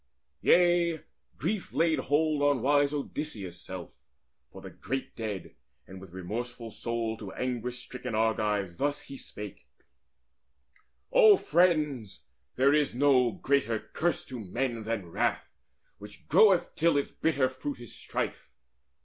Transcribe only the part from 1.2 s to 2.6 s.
grief laid hold